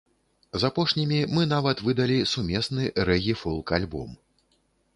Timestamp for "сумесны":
2.33-2.89